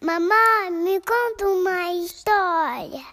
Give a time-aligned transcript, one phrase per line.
[0.00, 3.04] Mamãe, me conta uma história.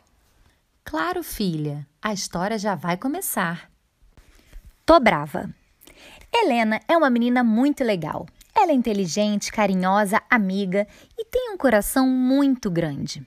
[0.84, 3.69] Claro, filha, a história já vai começar.
[4.86, 5.49] Tô brava.
[6.33, 8.28] Helena é uma menina muito legal.
[8.54, 13.25] Ela é inteligente, carinhosa, amiga e tem um coração muito grande.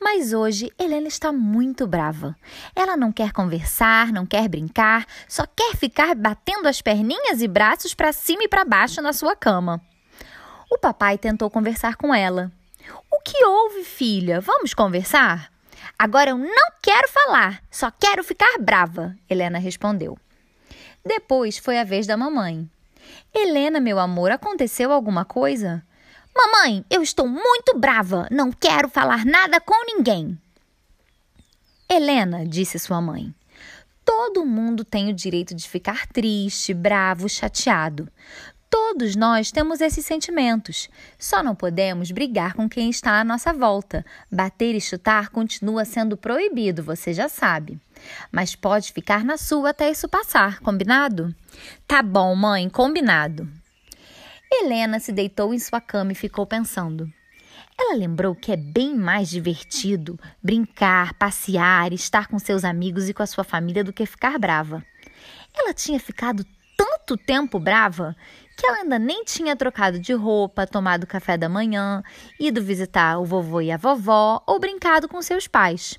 [0.00, 2.36] Mas hoje Helena está muito brava.
[2.74, 7.94] Ela não quer conversar, não quer brincar, só quer ficar batendo as perninhas e braços
[7.94, 9.80] para cima e para baixo na sua cama.
[10.70, 12.52] O papai tentou conversar com ela.
[13.30, 14.40] Que houve, filha?
[14.40, 15.52] Vamos conversar?
[15.98, 20.16] Agora eu não quero falar, só quero ficar brava, Helena respondeu.
[21.04, 22.66] Depois foi a vez da mamãe.
[23.34, 25.84] Helena, meu amor, aconteceu alguma coisa?
[26.34, 28.26] Mamãe, eu estou muito brava.
[28.30, 30.38] Não quero falar nada com ninguém.
[31.86, 33.34] Helena, disse sua mãe,
[34.06, 38.10] todo mundo tem o direito de ficar triste, bravo, chateado.
[38.70, 40.90] Todos nós temos esses sentimentos.
[41.18, 44.04] Só não podemos brigar com quem está à nossa volta.
[44.30, 47.80] Bater e chutar continua sendo proibido, você já sabe.
[48.30, 51.34] Mas pode ficar na sua até isso passar, combinado?
[51.86, 53.48] Tá bom, mãe, combinado.
[54.50, 57.10] Helena se deitou em sua cama e ficou pensando.
[57.78, 63.22] Ela lembrou que é bem mais divertido brincar, passear, estar com seus amigos e com
[63.22, 64.84] a sua família do que ficar brava.
[65.54, 66.44] Ela tinha ficado
[66.76, 68.16] tanto tempo brava
[68.58, 72.02] que ela ainda nem tinha trocado de roupa, tomado café da manhã,
[72.40, 75.96] ido visitar o vovô e a vovó ou brincado com seus pais.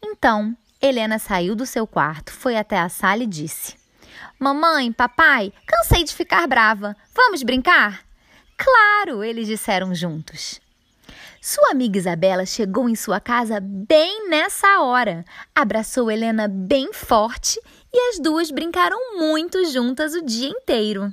[0.00, 3.74] Então, Helena saiu do seu quarto, foi até a sala e disse:
[4.38, 6.96] Mamãe, papai, cansei de ficar brava.
[7.12, 8.04] Vamos brincar?
[8.56, 10.60] Claro, eles disseram juntos.
[11.42, 15.24] Sua amiga Isabela chegou em sua casa bem nessa hora.
[15.52, 17.60] Abraçou Helena bem forte
[17.92, 21.12] e as duas brincaram muito juntas o dia inteiro.